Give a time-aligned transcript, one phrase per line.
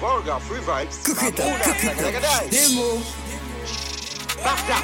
[0.00, 1.04] Vulgar, free vibes.
[1.04, 2.50] Cook it up, cook it up.
[2.50, 3.00] Demo.
[4.44, 4.76] Basta.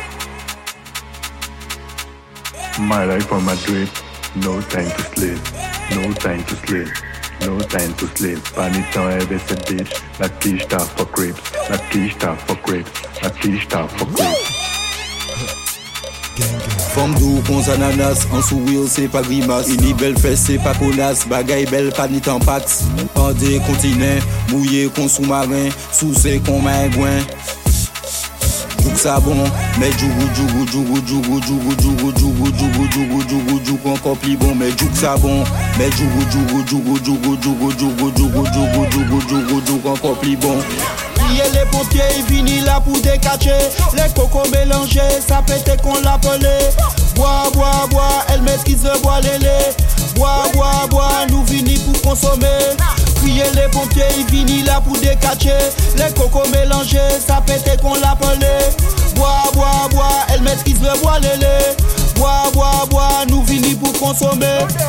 [2.80, 3.90] My life on my drip,
[4.36, 5.38] no time to sleep,
[5.90, 6.88] no time to sleep,
[7.42, 8.38] no time to sleep.
[8.54, 12.56] Pas ni temps rêver cette bitch, la tige t'a for creeps, la tige t'a for
[12.62, 12.90] creeps,
[13.22, 14.41] la tige t'a for creeps.
[16.92, 20.58] Fom dou kon zananas, an sou wil se pa grimas E ni bel fes se
[20.60, 22.82] pa konas, bagay bel pa ni tampaks
[23.16, 24.20] An de kontinen,
[24.50, 27.24] mouye kon sou marin, sou se kon mengwen
[28.82, 29.38] Jouk sa bon,
[29.78, 34.54] men djougou djougou djougou djougou djougou djougou djougou djougou djougou djougou djougou Ankon pli bon,
[34.58, 35.44] men djouk sa bon,
[35.78, 41.11] men djougou djougou djougou djougou djougou djougou djougou djougou djougou djougou djougou Ankon pli bon
[41.32, 43.56] prier les pompiers, ils viennent là pour décacher.
[43.94, 46.70] Les cocos mélangés, ça pétait qu'on l'appelait
[47.14, 49.48] Bois, bois, bois, elle m'esquisse le bois lélé
[50.14, 52.46] Bois, bois, bois, nous vini pour consommer.
[53.16, 55.56] Prier les pompiers, ils viennent là pour décacher.
[55.96, 57.94] Les cocos mélangés, ça pétait qu'on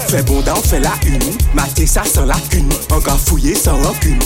[0.08, 1.19] Fais bon dans, fais la une.
[1.53, 2.69] Maté ça sans lacune.
[2.91, 4.19] Encore fouillé sans rancune.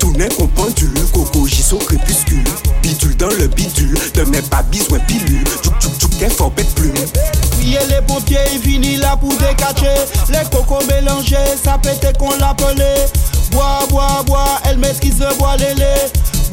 [0.00, 0.92] Tournez qu'on pendule.
[1.12, 2.44] Coco gisse au crépuscule.
[2.82, 3.98] Bidule dans le bidule.
[4.14, 5.44] De mes pas besoin pilule.
[5.62, 6.94] Tchouk tchouk tchouk, qu'est fort bête plume.
[7.52, 9.94] Priez les pompiers, ils finissent là pour décacher.
[10.30, 13.06] Les cocos mélangés, ça pétait qu'on l'appelait.
[13.52, 15.74] Bois, bois, bois, elle m'esquisse bois les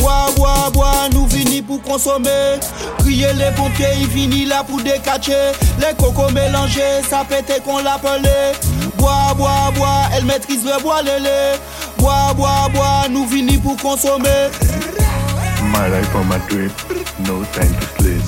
[0.06, 2.60] Bois, bois, bois, nous venons pour consommer.
[3.00, 5.52] Crier les pompiers, ils finissent là pour décacher.
[5.80, 8.52] Les cocos mélangés, ça pète qu'on l'appelait.
[9.00, 11.58] Bois, bois, bois, elle maîtrise le bois lélé.
[11.98, 14.52] Bois, bois, bois, nous venons pour consommer.
[15.74, 16.38] My life on my
[17.20, 18.24] no time to sleep,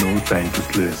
[0.00, 0.94] no time to sleep,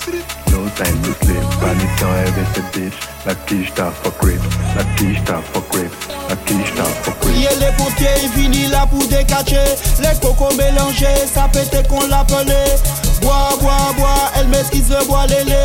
[0.50, 1.44] no time to sleep.
[1.60, 2.94] Pas ni temps rêver cette bitch,
[3.26, 4.42] la tige t'a for creeps,
[4.76, 5.94] la tige t'a for creeps,
[6.28, 7.34] la tige t'a for creeps.
[7.34, 9.64] Crier les pompiers, ils finissent là pour décacher.
[10.00, 12.76] Les cocos mélangés, ça pète qu'on l'appelait.
[13.22, 15.64] Bois, bois, bois, elle maîtrise le bois lélé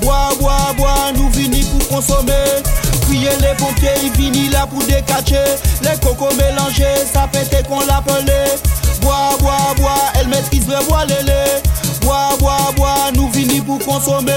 [0.00, 2.32] Bois, bois, bois, nous venons pour consommer.
[3.02, 5.44] Crier les pompiers, ils finissent là pour décacher.
[5.82, 8.56] Les cocos mélangés, ça pète qu'on l'appelait
[10.68, 11.62] fre boalele
[12.02, 14.32] Boa, boa, boa, nou vini pou konsome